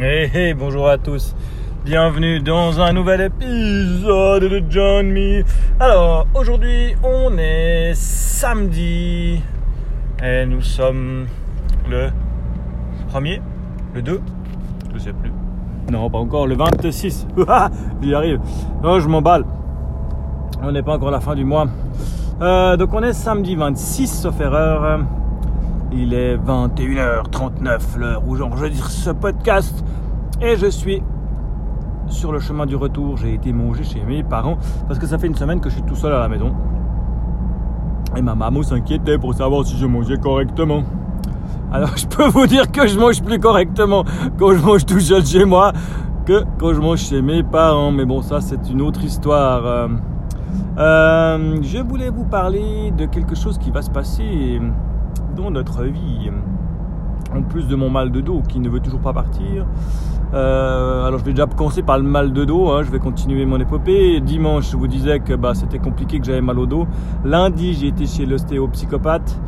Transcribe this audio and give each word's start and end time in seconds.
Hey, 0.00 0.28
hey, 0.34 0.54
bonjour 0.54 0.88
à 0.88 0.98
tous. 0.98 1.36
Bienvenue 1.84 2.40
dans 2.40 2.80
un 2.80 2.92
nouvel 2.92 3.20
épisode 3.20 4.42
de 4.42 4.60
John 4.68 5.08
Me. 5.08 5.44
Alors, 5.78 6.26
aujourd'hui, 6.34 6.96
on 7.04 7.38
est 7.38 7.92
samedi. 7.94 9.40
Et 10.20 10.46
nous 10.46 10.62
sommes 10.62 11.26
le 11.88 12.08
1er 13.12 13.40
Le 13.94 14.02
2 14.02 14.20
Je 14.94 14.98
sais 14.98 15.12
plus. 15.12 15.30
Non, 15.92 16.10
pas 16.10 16.18
encore. 16.18 16.48
Le 16.48 16.56
26. 16.56 17.28
J'y 18.02 18.14
arrive. 18.14 18.40
Non, 18.82 18.98
je 18.98 19.06
m'emballe. 19.06 19.44
On 20.60 20.72
n'est 20.72 20.82
pas 20.82 20.94
encore 20.94 21.08
à 21.08 21.12
la 21.12 21.20
fin 21.20 21.36
du 21.36 21.44
mois. 21.44 21.68
Euh, 22.42 22.76
donc, 22.76 22.92
on 22.94 23.02
est 23.04 23.12
samedi 23.12 23.54
26, 23.54 24.22
sauf 24.22 24.40
erreur. 24.40 25.04
Il 25.96 26.12
est 26.12 26.36
21h39, 26.36 27.98
l'heure 27.98 28.22
où 28.26 28.34
j'enregistre 28.34 28.90
ce 28.90 29.10
podcast. 29.10 29.84
Et 30.40 30.56
je 30.56 30.66
suis 30.66 31.00
sur 32.08 32.32
le 32.32 32.40
chemin 32.40 32.66
du 32.66 32.74
retour. 32.74 33.16
J'ai 33.16 33.34
été 33.34 33.52
manger 33.52 33.84
chez 33.84 34.02
mes 34.02 34.24
parents 34.24 34.58
parce 34.88 34.98
que 34.98 35.06
ça 35.06 35.18
fait 35.18 35.28
une 35.28 35.36
semaine 35.36 35.60
que 35.60 35.68
je 35.68 35.76
suis 35.76 35.84
tout 35.84 35.94
seul 35.94 36.12
à 36.12 36.18
la 36.18 36.28
maison. 36.28 36.52
Et 38.16 38.22
ma 38.22 38.34
maman 38.34 38.64
s'inquiétait 38.64 39.18
pour 39.18 39.34
savoir 39.34 39.64
si 39.64 39.76
je 39.76 39.86
mangeais 39.86 40.18
correctement. 40.18 40.82
Alors 41.72 41.90
je 41.96 42.08
peux 42.08 42.26
vous 42.26 42.48
dire 42.48 42.72
que 42.72 42.88
je 42.88 42.98
mange 42.98 43.22
plus 43.22 43.38
correctement 43.38 44.04
quand 44.36 44.52
je 44.52 44.64
mange 44.64 44.84
tout 44.86 44.98
seul 44.98 45.24
chez 45.24 45.44
moi 45.44 45.72
que 46.26 46.42
quand 46.58 46.74
je 46.74 46.80
mange 46.80 46.98
chez 47.02 47.22
mes 47.22 47.44
parents. 47.44 47.92
Mais 47.92 48.04
bon, 48.04 48.20
ça 48.20 48.40
c'est 48.40 48.68
une 48.68 48.82
autre 48.82 49.04
histoire. 49.04 49.64
Euh, 49.64 49.88
euh, 50.76 51.56
je 51.62 51.78
voulais 51.78 52.10
vous 52.10 52.24
parler 52.24 52.92
de 52.98 53.06
quelque 53.06 53.36
chose 53.36 53.58
qui 53.58 53.70
va 53.70 53.80
se 53.80 53.90
passer 53.90 54.60
dans 55.34 55.50
notre 55.50 55.84
vie. 55.84 56.30
En 57.34 57.42
plus 57.42 57.66
de 57.66 57.74
mon 57.74 57.90
mal 57.90 58.10
de 58.10 58.20
dos 58.20 58.42
qui 58.48 58.60
ne 58.60 58.68
veut 58.68 58.80
toujours 58.80 59.00
pas 59.00 59.12
partir. 59.12 59.66
Euh, 60.32 61.04
alors 61.06 61.18
je 61.18 61.24
vais 61.24 61.32
déjà 61.32 61.46
commencer 61.46 61.82
par 61.82 61.98
le 61.98 62.04
mal 62.04 62.32
de 62.32 62.44
dos, 62.44 62.70
hein. 62.70 62.82
je 62.82 62.90
vais 62.90 62.98
continuer 62.98 63.44
mon 63.46 63.60
épopée. 63.60 64.20
Dimanche, 64.20 64.70
je 64.70 64.76
vous 64.76 64.86
disais 64.86 65.20
que 65.20 65.34
bah, 65.34 65.54
c'était 65.54 65.78
compliqué, 65.78 66.18
que 66.18 66.26
j'avais 66.26 66.40
mal 66.40 66.58
au 66.58 66.66
dos. 66.66 66.86
Lundi, 67.24 67.74
j'ai 67.74 67.88
été 67.88 68.06
chez 68.06 68.26
l'ostéopsychopathe. 68.26 69.38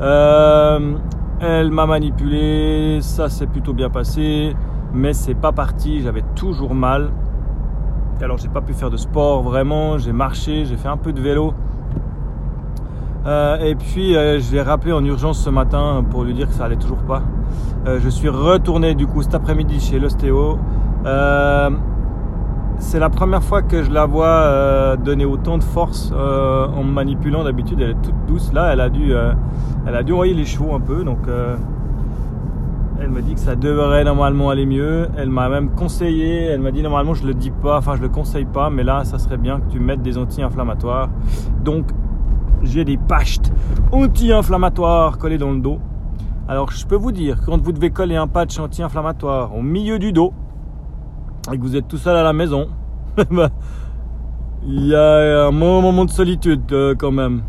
Euh, 0.00 0.96
elle 1.40 1.70
m'a 1.70 1.86
manipulé, 1.86 2.98
ça 3.00 3.28
s'est 3.28 3.46
plutôt 3.46 3.72
bien 3.72 3.90
passé, 3.90 4.54
mais 4.92 5.12
c'est 5.12 5.34
pas 5.34 5.52
parti, 5.52 6.00
j'avais 6.00 6.24
toujours 6.34 6.74
mal. 6.74 7.10
Alors 8.22 8.38
j'ai 8.38 8.48
pas 8.48 8.62
pu 8.62 8.72
faire 8.72 8.90
de 8.90 8.96
sport 8.96 9.42
vraiment, 9.42 9.98
j'ai 9.98 10.12
marché, 10.12 10.64
j'ai 10.64 10.76
fait 10.76 10.88
un 10.88 10.96
peu 10.96 11.12
de 11.12 11.20
vélo. 11.20 11.54
Euh, 13.26 13.58
et 13.58 13.74
puis 13.74 14.16
euh, 14.16 14.38
je 14.38 14.52
l'ai 14.52 14.62
rappelé 14.62 14.92
en 14.92 15.04
urgence 15.04 15.42
ce 15.42 15.50
matin 15.50 16.04
pour 16.10 16.22
lui 16.22 16.32
dire 16.32 16.48
que 16.48 16.54
ça 16.54 16.66
allait 16.66 16.76
toujours 16.76 17.02
pas. 17.02 17.22
Euh, 17.86 17.98
je 18.00 18.08
suis 18.08 18.28
retourné 18.28 18.94
du 18.94 19.06
coup 19.06 19.22
cet 19.22 19.34
après-midi 19.34 19.80
chez 19.80 19.98
l'ostéo. 19.98 20.58
c'est 22.78 22.98
la 22.98 23.08
première 23.08 23.42
fois 23.42 23.62
que 23.62 23.82
je 23.82 23.90
la 23.90 24.06
vois 24.06 24.96
donner 24.96 25.24
autant 25.24 25.58
de 25.58 25.64
force 25.64 26.12
en 26.12 26.84
me 26.84 26.92
manipulant. 26.92 27.42
D'habitude 27.42 27.80
elle 27.80 27.90
est 27.90 28.02
toute 28.02 28.26
douce. 28.28 28.52
Là 28.52 28.72
elle 28.72 28.80
a 28.80 28.90
dû, 28.90 29.12
elle 29.86 29.94
a 29.94 30.02
dû 30.02 30.12
envoyer 30.12 30.34
les 30.34 30.44
chevaux 30.44 30.74
un 30.74 30.80
peu. 30.80 31.02
Donc 31.02 31.18
elle 33.00 33.10
me 33.10 33.22
dit 33.22 33.34
que 33.34 33.40
ça 33.40 33.56
devrait 33.56 34.04
normalement 34.04 34.50
aller 34.50 34.66
mieux. 34.66 35.08
Elle 35.16 35.30
m'a 35.30 35.48
même 35.48 35.70
conseillé. 35.70 36.44
Elle 36.44 36.60
m'a 36.60 36.70
dit 36.70 36.82
normalement 36.82 37.14
je 37.14 37.26
le 37.26 37.34
dis 37.34 37.50
pas, 37.50 37.78
enfin 37.78 37.96
je 37.96 38.02
le 38.02 38.08
conseille 38.08 38.44
pas, 38.44 38.70
mais 38.70 38.84
là 38.84 39.04
ça 39.04 39.18
serait 39.18 39.38
bien 39.38 39.58
que 39.58 39.72
tu 39.72 39.80
mettes 39.80 40.02
des 40.02 40.16
anti-inflammatoires. 40.16 41.08
Donc 41.64 41.86
j'ai 42.62 42.84
des 42.84 42.96
pachtes 42.96 43.52
anti-inflammatoires 43.92 45.18
collés 45.18 45.38
dans 45.38 45.52
le 45.52 45.60
dos. 45.60 45.78
Alors 46.48 46.70
je 46.70 46.86
peux 46.86 46.96
vous 46.96 47.12
dire, 47.12 47.40
quand 47.44 47.60
vous 47.60 47.72
devez 47.72 47.90
coller 47.90 48.16
un 48.16 48.28
patch 48.28 48.58
anti-inflammatoire 48.58 49.54
au 49.54 49.62
milieu 49.62 49.98
du 49.98 50.12
dos 50.12 50.32
et 51.52 51.56
que 51.56 51.62
vous 51.62 51.76
êtes 51.76 51.88
tout 51.88 51.98
seul 51.98 52.16
à 52.16 52.22
la 52.22 52.32
maison, 52.32 52.68
bah, 53.30 53.50
il 54.64 54.86
y 54.86 54.94
a 54.94 55.46
un 55.46 55.50
moment 55.50 56.04
de 56.04 56.10
solitude 56.10 56.72
euh, 56.72 56.94
quand 56.96 57.12
même. 57.12 57.42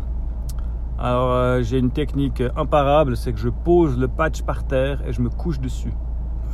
Alors 0.98 1.32
euh, 1.32 1.62
j'ai 1.62 1.78
une 1.78 1.90
technique 1.90 2.42
imparable, 2.56 3.16
c'est 3.16 3.32
que 3.32 3.38
je 3.38 3.48
pose 3.48 3.96
le 3.98 4.08
patch 4.08 4.42
par 4.42 4.64
terre 4.64 5.00
et 5.06 5.12
je 5.12 5.20
me 5.20 5.28
couche 5.28 5.60
dessus. 5.60 5.92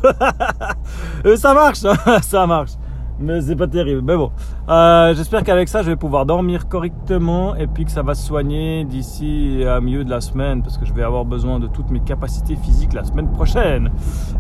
ça 1.37 1.55
marche, 1.55 1.85
hein, 1.85 2.19
ça 2.23 2.47
marche 2.47 2.73
mais 3.21 3.41
c'est 3.41 3.57
pas 3.57 3.67
terrible. 3.67 4.03
Mais 4.05 4.17
bon, 4.17 4.31
euh, 4.69 5.15
j'espère 5.15 5.43
qu'avec 5.43 5.69
ça, 5.69 5.83
je 5.83 5.91
vais 5.91 5.97
pouvoir 5.97 6.27
dormir 6.27 6.69
correctement 6.69 7.55
et 7.55 7.67
puis 7.67 7.85
que 7.85 7.91
ça 7.91 8.03
va 8.03 8.15
se 8.15 8.27
soigner 8.27 8.85
d'ici 8.85 9.63
à 9.67 9.81
milieu 9.81 10.05
de 10.05 10.11
la 10.11 10.21
semaine 10.21 10.63
parce 10.63 10.79
que 10.79 10.85
je 10.85 10.93
vais 10.93 11.03
avoir 11.03 11.25
besoin 11.25 11.61
de 11.61 11.67
toutes 11.67 11.91
mes 11.91 12.01
capacités 12.01 12.57
physiques 12.57 12.93
la 12.93 13.05
semaine 13.05 13.31
prochaine. 13.31 13.91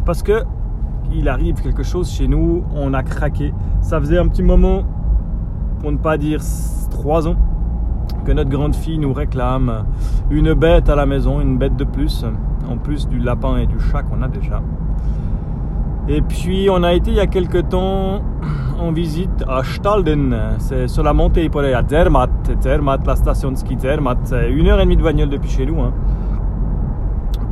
Parce 0.04 0.22
que 0.22 0.44
il 1.12 1.28
arrive 1.28 1.60
quelque 1.62 1.82
chose 1.82 2.10
chez 2.10 2.26
nous, 2.26 2.64
on 2.74 2.94
a 2.94 3.02
craqué. 3.02 3.52
Ça 3.80 4.00
faisait 4.00 4.18
un 4.18 4.26
petit 4.26 4.42
moment, 4.42 4.84
pour 5.80 5.92
ne 5.92 5.98
pas 5.98 6.16
dire 6.16 6.40
trois 6.90 7.28
ans, 7.28 7.36
que 8.24 8.32
notre 8.32 8.50
grande 8.50 8.74
fille 8.74 8.98
nous 8.98 9.12
réclame 9.12 9.84
une 10.30 10.54
bête 10.54 10.88
à 10.88 10.96
la 10.96 11.06
maison, 11.06 11.40
une 11.40 11.58
bête 11.58 11.76
de 11.76 11.84
plus, 11.84 12.24
en 12.68 12.78
plus 12.78 13.06
du 13.06 13.18
lapin 13.18 13.58
et 13.58 13.66
du 13.66 13.78
chat 13.78 14.02
qu'on 14.02 14.22
a 14.22 14.28
déjà. 14.28 14.62
Et 16.08 16.20
puis 16.20 16.68
on 16.70 16.82
a 16.82 16.92
été 16.92 17.10
il 17.10 17.16
y 17.16 17.20
a 17.20 17.26
quelque 17.26 17.58
temps 17.58 18.22
en 18.78 18.92
visite 18.92 19.44
à 19.48 19.62
Stalden, 19.62 20.56
c'est 20.58 20.88
sur 20.88 21.02
la 21.02 21.12
montée 21.12 21.48
pour 21.48 21.60
aller 21.60 21.74
à 21.74 21.82
Zermatt. 21.86 22.30
Zermatt, 22.60 23.06
la 23.06 23.16
station 23.16 23.52
de 23.52 23.56
ski 23.56 23.76
Zermatt, 23.78 24.18
c'est 24.24 24.50
une 24.50 24.68
heure 24.68 24.80
et 24.80 24.84
demie 24.84 24.96
de 24.96 25.02
bagnole 25.02 25.28
depuis 25.28 25.50
chez 25.50 25.66
nous. 25.66 25.80
Hein, 25.80 25.92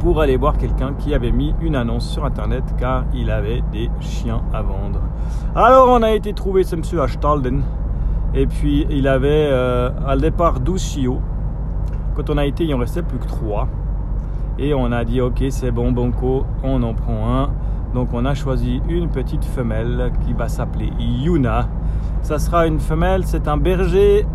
pour 0.01 0.21
aller 0.21 0.37
voir 0.37 0.59
quelqu'un 0.59 0.95
qui 0.99 1.15
avait 1.15 1.31
mis 1.31 1.55
une 1.61 1.77
annonce 1.77 2.09
sur 2.09 2.25
internet 2.25 2.65
car 2.77 3.05
il 3.15 3.31
avait 3.31 3.63
des 3.71 3.89
chiens 4.01 4.43
à 4.53 4.61
vendre. 4.61 5.01
Alors 5.55 5.89
on 5.89 6.03
a 6.03 6.11
été 6.11 6.33
trouver 6.33 6.65
ce 6.65 6.75
monsieur 6.75 7.01
à 7.01 7.09
Stalden 7.09 7.63
et 8.35 8.47
puis 8.47 8.85
il 8.91 9.07
avait 9.07 9.49
euh, 9.51 9.91
à 10.05 10.17
départ 10.17 10.59
12 10.59 10.83
chiots. 10.83 11.21
Quand 12.17 12.31
on 12.31 12.37
a 12.37 12.45
été, 12.45 12.65
il 12.65 12.75
en 12.75 12.79
restait 12.79 13.03
plus 13.03 13.19
que 13.19 13.27
3. 13.27 13.69
Et 14.59 14.75
on 14.75 14.91
a 14.91 15.05
dit 15.05 15.21
ok 15.21 15.45
c'est 15.51 15.71
bon 15.71 15.93
Banco, 15.93 16.45
on 16.65 16.83
en 16.83 16.95
prend 16.95 17.39
un. 17.39 17.51
Donc 17.95 18.09
on 18.13 18.25
a 18.25 18.35
choisi 18.35 18.81
une 18.89 19.09
petite 19.09 19.45
femelle 19.45 20.13
qui 20.25 20.33
va 20.33 20.49
s'appeler 20.49 20.91
Yuna. 20.99 21.69
Ça 22.23 22.39
sera 22.39 22.67
une 22.67 22.81
femelle, 22.81 23.25
c'est 23.27 23.49
un 23.49 23.57
berger 23.57 24.27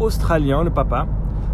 australien, 0.00 0.64
le 0.64 0.70
papa. 0.70 1.06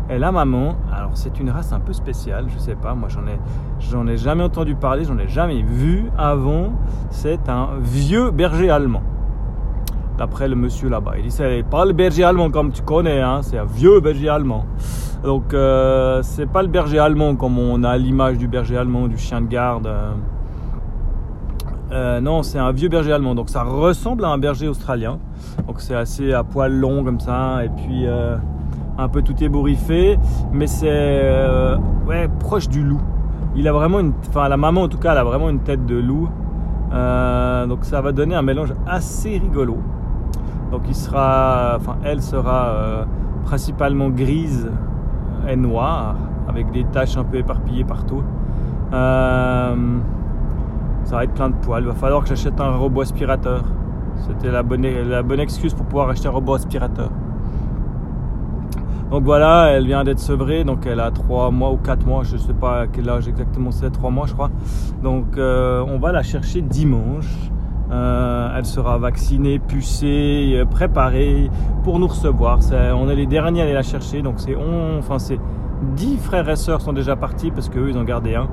Et 0.09 0.19
la 0.19 0.32
maman, 0.32 0.75
alors 0.93 1.12
c'est 1.15 1.38
une 1.38 1.50
race 1.50 1.72
un 1.72 1.78
peu 1.78 1.93
spéciale, 1.93 2.47
je 2.48 2.59
sais 2.59 2.75
pas, 2.75 2.94
moi 2.94 3.09
j'en 3.09 3.26
ai, 3.28 3.38
j'en 3.78 4.09
ai 4.09 4.16
jamais 4.16 4.43
entendu 4.43 4.75
parler, 4.75 5.04
j'en 5.04 5.19
ai 5.19 5.28
jamais 5.28 5.62
vu 5.62 6.10
avant. 6.19 6.72
C'est 7.10 7.48
un 7.48 7.69
vieux 7.81 8.31
berger 8.31 8.71
allemand. 8.71 9.03
D'après 10.19 10.48
le 10.48 10.56
monsieur 10.56 10.88
là-bas, 10.88 11.12
il 11.16 11.25
dit 11.25 11.31
c'est 11.31 11.62
pas 11.62 11.84
le 11.84 11.92
berger 11.92 12.25
allemand 12.25 12.50
comme 12.50 12.72
tu 12.72 12.82
connais, 12.82 13.21
hein, 13.21 13.41
c'est 13.42 13.59
un 13.59 13.65
vieux 13.65 14.00
berger 14.00 14.28
allemand. 14.28 14.66
Donc 15.22 15.54
euh, 15.54 16.21
c'est 16.22 16.47
pas 16.47 16.62
le 16.62 16.69
berger 16.69 16.98
allemand 16.98 17.37
comme 17.37 17.59
on 17.59 17.84
a 17.84 17.97
l'image 17.97 18.37
du 18.37 18.48
berger 18.48 18.78
allemand, 18.78 19.06
du 19.06 19.16
chien 19.16 19.41
de 19.41 19.47
garde. 19.47 19.87
Euh, 19.87 20.12
euh, 21.92 22.20
non, 22.20 22.42
c'est 22.42 22.58
un 22.58 22.70
vieux 22.70 22.88
berger 22.88 23.12
allemand, 23.12 23.34
donc 23.34 23.48
ça 23.48 23.62
ressemble 23.64 24.24
à 24.24 24.28
un 24.28 24.38
berger 24.38 24.68
australien. 24.68 25.18
Donc 25.66 25.80
c'est 25.80 25.94
assez 25.94 26.32
à 26.32 26.44
poil 26.44 26.72
long 26.72 27.02
comme 27.02 27.18
ça, 27.18 27.64
et 27.64 27.68
puis 27.68 28.06
euh, 28.06 28.36
un 28.96 29.08
peu 29.08 29.22
tout 29.22 29.42
ébouriffé, 29.42 30.18
mais 30.52 30.66
c'est 30.66 30.88
euh, 30.88 31.76
ouais, 32.06 32.28
proche 32.38 32.68
du 32.68 32.84
loup. 32.84 33.00
Il 33.56 33.66
a 33.66 33.72
vraiment 33.72 33.98
une, 33.98 34.12
enfin 34.28 34.48
la 34.48 34.56
maman 34.56 34.82
en 34.82 34.88
tout 34.88 34.98
cas, 34.98 35.12
elle 35.12 35.18
a 35.18 35.24
vraiment 35.24 35.50
une 35.50 35.60
tête 35.60 35.84
de 35.84 35.96
loup. 35.96 36.28
donc 37.68 37.84
ça 37.84 38.00
va 38.00 38.12
donner 38.12 38.36
un 38.36 38.42
mélange 38.42 38.72
assez 38.86 39.38
rigolo. 39.38 39.78
Donc 40.70 40.82
il 40.86 40.94
sera, 40.94 41.74
enfin 41.76 41.96
elle 42.04 42.22
sera 42.22 43.06
principalement 43.44 44.10
grise 44.10 44.70
et 45.48 45.56
noire, 45.56 46.14
avec 46.48 46.70
des 46.70 46.84
taches 46.84 47.16
un 47.16 47.24
peu 47.24 47.38
éparpillées 47.38 47.84
partout. 47.84 48.22
Ça 51.10 51.16
va 51.16 51.25
être 51.25 51.34
plein 51.34 51.50
de 51.50 51.56
poils. 51.56 51.82
Il 51.82 51.88
va 51.88 51.94
falloir 51.94 52.22
que 52.22 52.28
j'achète 52.28 52.60
un 52.60 52.76
robot 52.76 53.01
aspirateur. 53.01 53.65
C'était 54.28 54.53
la 54.53 54.62
bonne, 54.62 55.41
excuse 55.41 55.74
pour 55.74 55.84
pouvoir 55.84 56.09
acheter 56.09 56.28
un 56.28 56.30
robot 56.30 56.54
aspirateur. 56.54 57.10
Donc 59.10 59.24
voilà, 59.24 59.71
elle 59.72 59.86
vient 59.86 60.04
d'être 60.04 60.21
sevrée, 60.21 60.62
donc 60.62 60.86
elle 60.86 61.01
a 61.01 61.10
3 61.10 61.51
mois 61.51 61.72
ou 61.72 61.78
4 61.78 62.07
mois, 62.07 62.22
je 62.22 62.34
ne 62.34 62.39
sais 62.39 62.53
pas 62.53 62.83
à 62.83 62.86
quel 62.86 63.09
âge 63.09 63.27
exactement 63.27 63.72
c'est, 63.72 63.91
3 63.91 64.10
mois 64.10 64.27
je 64.28 64.34
crois. 64.34 64.51
Donc 65.03 65.36
euh, 65.36 65.84
on 65.84 65.98
va 65.98 66.12
la 66.12 66.22
chercher 66.22 66.60
dimanche. 66.60 67.51
Euh, 67.91 68.56
elle 68.56 68.65
sera 68.65 68.97
vaccinée, 68.98 69.59
pucée, 69.59 70.53
euh, 70.54 70.65
préparée 70.65 71.51
pour 71.83 71.98
nous 71.98 72.06
recevoir. 72.06 72.60
on 72.95 73.09
est 73.09 73.16
les 73.16 73.27
derniers 73.27 73.63
à 73.63 73.65
aller 73.65 73.72
la 73.72 73.83
chercher, 73.83 74.22
donc 74.22 74.34
c'est 74.36 74.54
enfin 74.54 75.18
c'est 75.18 75.41
10 75.97 76.18
frères 76.18 76.48
et 76.48 76.54
sœurs 76.54 76.83
sont 76.83 76.92
déjà 76.92 77.16
partis 77.16 77.51
parce 77.51 77.68
qu'eux 77.68 77.89
ils 77.89 77.98
ont 77.98 78.04
gardé 78.04 78.36
un. 78.36 78.47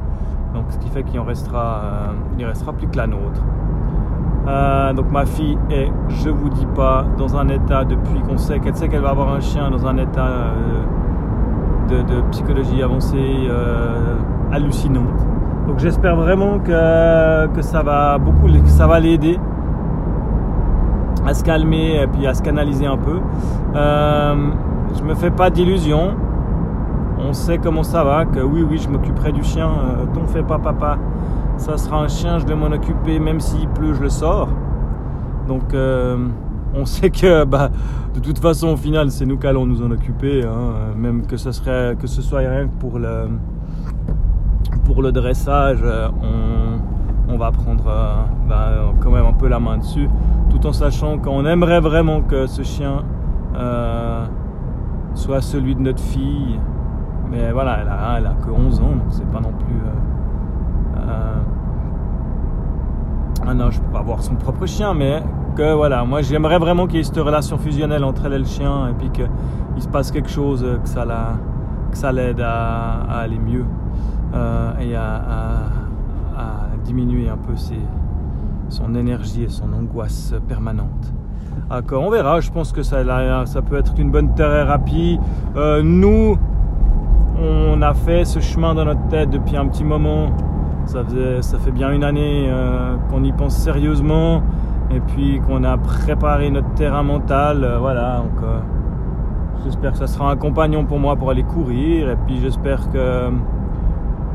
Donc, 0.54 0.66
ce 0.70 0.78
qui 0.78 0.90
fait 0.90 1.04
qu'il 1.04 1.20
en 1.20 1.24
restera, 1.24 1.82
euh, 1.84 2.14
il 2.38 2.46
restera 2.46 2.74
plus 2.74 2.88
que 2.88 2.98
la 2.98 3.08
nôtre. 3.08 3.42
Euh, 4.48 4.94
donc 4.94 5.12
ma 5.12 5.26
fille 5.26 5.58
est, 5.70 5.92
je 6.08 6.30
vous 6.30 6.50
dis 6.50 6.68
pas, 6.68 7.04
dans 7.18 7.36
un 7.36 7.50
état 7.50 7.84
depuis 7.84 8.22
qu'on 8.22 8.38
sait 8.38 8.60
qu'elle 8.60 8.78
sait 8.78 8.88
qu'elle 8.88 9.02
va 9.02 9.10
avoir 9.10 9.34
un 9.34 9.42
chien 9.42 9.70
dans 9.70 9.86
un 9.86 9.98
état 9.98 10.26
euh, 10.26 12.04
de, 12.04 12.22
psychologie 12.32 12.82
avancée 12.82 13.50
hallucinante. 14.54 15.20
Donc 15.68 15.80
j'espère 15.80 16.16
vraiment 16.16 16.60
que, 16.60 17.48
que 17.48 17.62
ça 17.62 17.84
va 17.84 18.18
beaucoup, 18.20 18.48
que 18.48 18.70
ça 18.70 18.88
va 18.88 19.02
l'aider 19.02 19.38
à 21.28 21.34
se 21.34 21.44
calmer 21.44 22.02
et 22.02 22.08
puis 22.08 22.26
à 22.26 22.34
se 22.34 22.42
canaliser 22.42 22.86
un 22.86 22.98
peu. 22.98 23.20
Euh, 23.76 24.36
je 24.98 25.04
me 25.04 25.14
fais 25.14 25.30
pas 25.30 25.50
d'illusions. 25.50 26.16
On 27.20 27.34
sait 27.34 27.58
comment 27.58 27.84
ça 27.84 28.04
va, 28.04 28.26
que 28.26 28.40
oui, 28.40 28.64
oui, 28.68 28.78
je 28.78 28.90
m'occuperai 28.90 29.32
du 29.32 29.44
chien. 29.44 29.68
Euh, 29.68 30.06
T'en 30.14 30.26
fais 30.28 30.44
pas, 30.44 30.60
papa. 30.60 30.98
Ça 31.58 31.78
sera 31.78 32.02
un 32.02 32.08
chien, 32.08 32.40
je 32.40 32.46
vais 32.46 32.56
m'en 32.56 32.68
occuper, 32.68 33.20
même 33.20 33.40
s'il 33.40 33.68
pleut, 33.70 33.94
je 33.94 34.02
le 34.02 34.10
sors. 34.10 34.50
Donc, 35.48 35.74
euh, 35.74 36.18
on 36.76 36.86
sait 36.86 37.10
que 37.10 37.44
bah, 37.46 37.70
de 38.14 38.20
toute 38.20 38.40
façon, 38.40 38.70
au 38.70 38.78
final, 38.78 39.12
c'est 39.12 39.26
nous 39.26 39.38
qui 39.38 39.48
allons 39.48 39.66
nous 39.66 39.82
en 39.82 39.92
occuper. 39.92 40.44
Hein. 40.44 40.94
même 40.96 41.26
que 41.26 41.38
ce, 41.38 41.52
serait, 41.52 41.96
que 42.00 42.08
ce 42.08 42.22
soit 42.22 42.40
rien 42.40 42.68
que 42.68 42.80
pour 42.80 43.00
le, 45.02 45.12
dressage, 45.12 45.84
on, 46.22 46.68
on 47.30 47.38
va 47.38 47.52
prendre 47.52 47.84
euh, 47.88 48.24
bah, 48.48 48.94
quand 49.02 49.12
même 49.12 49.26
un 49.26 49.34
peu 49.34 49.48
la 49.48 49.60
main 49.60 49.78
dessus, 49.78 50.10
tout 50.50 50.66
en 50.66 50.74
sachant 50.74 51.18
qu'on 51.18 51.46
aimerait 51.46 51.80
vraiment 51.82 52.22
que 52.22 52.48
ce 52.48 52.64
chien 52.64 53.04
euh, 53.56 54.26
soit 55.14 55.42
celui 55.42 55.76
de 55.76 55.82
notre 55.82 56.02
fille. 56.02 56.60
Mais 57.30 57.52
voilà, 57.52 57.80
elle 58.18 58.26
a, 58.26 58.34
que 58.46 58.50
11 58.50 58.80
ans, 58.80 58.96
donc 58.96 59.08
c'est 59.10 59.30
pas 59.32 59.40
non 59.40 59.52
plus. 59.52 59.76
un 63.46 63.62
âge 63.62 63.80
pour 63.80 63.98
avoir 63.98 64.22
son 64.22 64.36
propre 64.36 64.66
chien, 64.66 64.94
mais 64.94 65.24
que 65.56 65.74
voilà, 65.74 66.04
moi 66.04 66.22
j'aimerais 66.22 66.60
vraiment 66.60 66.86
qu'il 66.86 66.98
y 66.98 67.00
ait 67.00 67.04
cette 67.04 67.18
relation 67.18 67.58
fusionnelle 67.58 68.04
entre 68.04 68.26
elle 68.26 68.34
et 68.34 68.40
le 68.40 68.46
chien, 68.46 68.90
et 68.90 68.94
puis 68.94 69.10
qu'il 69.10 69.82
se 69.82 69.88
passe 69.88 70.12
quelque 70.12 70.30
chose, 70.30 70.66
que 70.84 70.90
ça 70.90 71.06
la, 71.06 71.38
que 71.92 71.98
ça 71.98 72.12
l'aide 72.12 72.42
à, 72.42 73.04
aller 73.10 73.40
mieux 73.40 73.66
euh, 74.34 74.72
et 74.80 74.96
à, 74.96 75.24
diminuer 76.84 77.28
un 77.28 77.36
peu 77.36 77.58
ses, 77.58 77.82
son 78.70 78.96
énergie 78.96 79.44
et 79.44 79.50
son 79.50 79.74
angoisse 79.74 80.34
permanente. 80.48 81.14
D'accord, 81.70 82.04
on 82.04 82.10
verra. 82.10 82.40
Je 82.40 82.50
pense 82.50 82.72
que 82.72 82.82
ça, 82.82 83.04
ça 83.46 83.62
peut 83.62 83.78
être 83.78 83.94
une 83.98 84.10
bonne 84.10 84.34
thérapie. 84.36 85.20
Euh, 85.58 85.82
nous, 85.84 86.38
on 87.42 87.82
a 87.82 87.94
fait 87.94 88.26
ce 88.26 88.40
chemin 88.40 88.74
dans 88.74 88.86
notre 88.86 89.08
tête 89.08 89.30
depuis 89.30 89.58
un 89.58 89.68
petit 89.68 89.84
moment. 89.84 90.30
Ça, 90.86 91.04
fait 91.04 91.72
bien 91.72 91.92
une 91.92 92.04
année 92.04 92.48
euh, 92.50 92.96
qu'on 93.10 93.24
y 93.24 93.32
pense 93.34 93.56
sérieusement 93.56 94.42
et 94.90 95.02
puis 95.02 95.42
qu'on 95.42 95.64
a 95.64 95.78
préparé 95.78 96.50
notre 96.50 96.74
terrain 96.76 97.04
mental. 97.04 97.64
Euh, 97.64 97.78
voilà, 97.78 98.18
donc 98.18 98.42
euh, 98.44 98.60
j'espère 99.66 99.92
que 99.92 99.98
ça 99.98 100.08
sera 100.08 100.32
un 100.32 100.38
compagnon 100.38 100.86
pour 100.86 100.98
moi 100.98 101.18
pour 101.18 101.30
aller 101.30 101.44
courir 101.44 102.10
et 102.10 102.16
puis 102.26 102.40
j'espère 102.42 102.90
que 102.92 103.30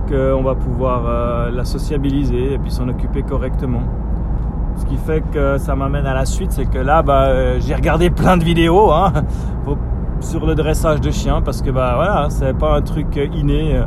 qu'on 0.08 0.42
va 0.42 0.56
pouvoir 0.56 1.50
la 1.52 1.64
sociabiliser 1.64 2.54
et 2.54 2.58
puis 2.58 2.72
s'en 2.72 2.88
occuper 2.88 3.22
correctement. 3.22 3.82
Ce 4.74 4.84
qui 4.84 4.96
fait 4.96 5.22
que 5.32 5.58
ça 5.58 5.76
m'amène 5.76 6.06
à 6.06 6.14
la 6.14 6.26
suite, 6.26 6.50
c'est 6.50 6.64
que 6.66 6.78
là, 6.78 7.02
bah, 7.02 7.58
j'ai 7.60 7.74
regardé 7.74 8.10
plein 8.10 8.36
de 8.36 8.42
vidéos 8.42 8.90
hein, 8.90 9.12
sur 10.22 10.46
le 10.46 10.54
dressage 10.54 11.00
de 11.00 11.10
chiens 11.10 11.42
parce 11.42 11.62
que 11.62 11.70
bah 11.70 11.92
voilà, 11.96 12.28
c'est 12.30 12.56
pas 12.56 12.76
un 12.76 12.82
truc 12.82 13.18
inné. 13.34 13.80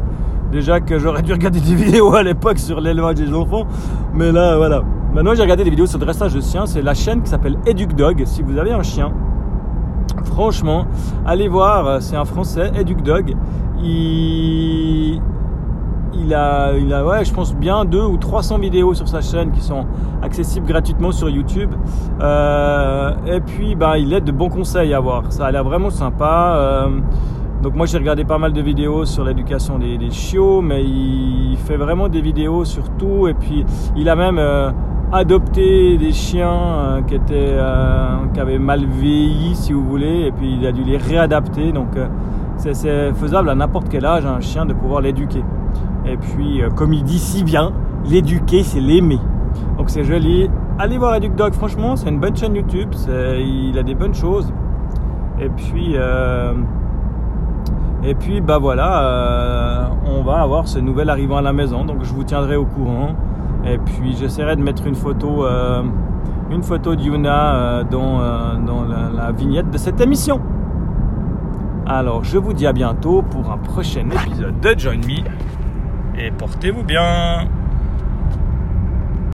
Déjà 0.51 0.79
que 0.79 0.99
j'aurais 0.99 1.21
dû 1.21 1.33
regarder 1.33 1.59
des 1.59 1.75
vidéos 1.83 2.13
à 2.13 2.23
l'époque 2.23 2.59
sur 2.59 2.79
l'élevage 2.81 3.15
des 3.15 3.33
enfants, 3.33 3.65
mais 4.13 4.31
là 4.31 4.57
voilà. 4.57 4.83
Maintenant 5.13 5.33
j'ai 5.33 5.41
regardé 5.41 5.63
des 5.63 5.69
vidéos 5.69 5.85
sur 5.87 5.97
le 5.97 6.05
dressage 6.05 6.33
de 6.33 6.41
chiens, 6.41 6.65
c'est 6.65 6.81
la 6.81 6.93
chaîne 6.93 7.21
qui 7.23 7.29
s'appelle 7.29 7.57
EducDog. 7.67 8.23
Si 8.25 8.41
vous 8.41 8.57
avez 8.57 8.73
un 8.73 8.83
chien, 8.83 9.11
franchement, 10.25 10.85
allez 11.25 11.47
voir, 11.47 12.01
c'est 12.01 12.15
un 12.15 12.25
français, 12.25 12.71
EducDog. 12.77 13.35
Il 13.81 15.21
il 16.17 16.33
a, 16.33 16.73
il 16.77 16.93
a 16.93 17.05
ouais, 17.05 17.25
je 17.25 17.33
pense 17.33 17.55
bien 17.55 17.85
deux 17.85 18.03
ou 18.03 18.17
300 18.17 18.59
vidéos 18.59 18.93
sur 18.93 19.07
sa 19.07 19.21
chaîne 19.21 19.51
qui 19.51 19.61
sont 19.61 19.85
accessibles 20.21 20.65
gratuitement 20.65 21.11
sur 21.11 21.29
YouTube. 21.29 21.71
Euh, 22.21 23.11
et 23.27 23.39
puis, 23.39 23.75
bah, 23.75 23.97
il 23.97 24.13
aide 24.13 24.23
de 24.23 24.31
bons 24.31 24.49
conseils 24.49 24.93
à 24.93 24.99
voir. 24.99 25.31
Ça 25.31 25.45
a 25.45 25.51
l'air 25.51 25.63
vraiment 25.63 25.89
sympa. 25.89 26.55
Euh, 26.57 26.99
donc 27.61 27.75
moi, 27.75 27.85
j'ai 27.85 27.97
regardé 27.97 28.25
pas 28.25 28.37
mal 28.37 28.53
de 28.53 28.61
vidéos 28.61 29.05
sur 29.05 29.23
l'éducation 29.23 29.79
des, 29.79 30.11
chiots, 30.11 30.61
mais 30.61 30.83
il 30.83 31.57
fait 31.57 31.77
vraiment 31.77 32.09
des 32.09 32.21
vidéos 32.21 32.65
sur 32.65 32.89
tout. 32.97 33.27
Et 33.27 33.33
puis, 33.33 33.65
il 33.95 34.09
a 34.09 34.15
même 34.15 34.37
euh, 34.39 34.71
adopté 35.11 35.97
des 35.97 36.11
chiens 36.11 37.03
qui 37.07 37.15
étaient, 37.15 37.57
qui 38.33 38.39
avaient 38.39 38.59
mal 38.59 38.85
vieilli, 38.85 39.55
si 39.55 39.73
vous 39.73 39.83
voulez, 39.83 40.27
et 40.27 40.31
puis 40.31 40.57
il 40.59 40.65
a 40.65 40.71
dû 40.71 40.83
les 40.83 40.97
réadapter. 40.97 41.71
Donc, 41.71 41.89
c'est 42.57 43.13
faisable 43.13 43.49
à 43.49 43.55
n'importe 43.55 43.89
quel 43.89 44.05
âge 44.05 44.25
un 44.25 44.41
chien 44.41 44.65
de 44.65 44.73
pouvoir 44.73 45.01
l'éduquer. 45.01 45.43
Et 46.07 46.17
puis, 46.17 46.61
euh, 46.61 46.69
comme 46.69 46.93
il 46.93 47.03
dit 47.03 47.19
si 47.19 47.43
bien, 47.43 47.71
l'éduquer, 48.05 48.63
c'est 48.63 48.79
l'aimer. 48.79 49.19
Donc 49.77 49.89
c'est 49.89 50.03
joli. 50.03 50.49
Allez 50.77 50.97
voir 50.97 51.15
EducDog, 51.15 51.53
franchement, 51.53 51.95
c'est 51.95 52.09
une 52.09 52.19
bonne 52.19 52.35
chaîne 52.35 52.55
YouTube. 52.55 52.93
Il 53.07 53.77
a 53.77 53.83
des 53.83 53.95
bonnes 53.95 54.13
choses. 54.13 54.51
Et 55.39 55.49
puis, 55.49 55.93
euh, 55.95 56.53
et 58.03 58.13
puis, 58.13 58.41
bah 58.41 58.57
voilà, 58.57 59.03
euh, 59.03 59.87
on 60.05 60.23
va 60.23 60.41
avoir 60.41 60.67
ce 60.67 60.79
nouvel 60.79 61.09
arrivant 61.09 61.37
à 61.37 61.41
la 61.41 61.53
maison. 61.53 61.85
Donc 61.85 62.03
je 62.03 62.13
vous 62.13 62.23
tiendrai 62.23 62.55
au 62.55 62.65
courant. 62.65 63.15
Et 63.65 63.79
puis 63.79 64.15
j'essaierai 64.15 64.55
de 64.55 64.61
mettre 64.61 64.85
une 64.85 64.93
photo, 64.93 65.43
une 66.51 66.61
photo 66.61 66.93
d'Yuna 66.93 67.83
dans, 67.89 68.19
dans 68.63 68.83
la 68.83 69.31
vignette 69.31 69.71
de 69.71 69.77
cette 69.79 69.99
émission. 70.01 70.39
Alors 71.87 72.23
je 72.23 72.37
vous 72.37 72.53
dis 72.53 72.67
à 72.67 72.73
bientôt 72.73 73.23
pour 73.23 73.51
un 73.51 73.57
prochain 73.57 74.07
épisode 74.11 74.59
de 74.59 74.75
Join 74.77 74.97
Me 74.97 75.23
et 76.17 76.31
portez-vous 76.31 76.83
bien 76.83 77.47